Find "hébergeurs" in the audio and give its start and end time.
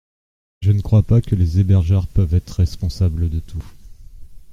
1.59-2.07